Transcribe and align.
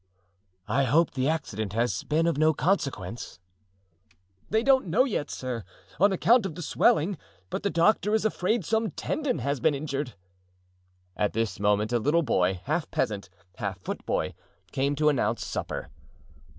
"I 0.67 0.85
hope 0.85 1.11
the 1.11 1.29
accident 1.29 1.73
has 1.73 2.03
been 2.03 2.25
of 2.25 2.35
no 2.35 2.55
consequence?" 2.55 3.39
"They 4.49 4.63
don't 4.63 4.87
yet 4.87 4.91
know, 4.91 5.23
sir, 5.27 5.63
on 5.99 6.11
account 6.11 6.47
of 6.47 6.55
the 6.55 6.63
swelling; 6.63 7.19
but 7.51 7.61
the 7.61 7.69
doctor 7.69 8.15
is 8.15 8.25
afraid 8.25 8.65
some 8.65 8.89
tendon 8.89 9.37
has 9.41 9.59
been 9.59 9.75
injured." 9.75 10.15
At 11.15 11.33
this 11.33 11.59
moment 11.59 11.93
a 11.93 11.99
little 11.99 12.23
boy, 12.23 12.61
half 12.63 12.89
peasant, 12.89 13.29
half 13.57 13.79
foot 13.79 14.03
boy, 14.07 14.33
came 14.71 14.95
to 14.95 15.07
announce 15.09 15.45
supper. 15.45 15.89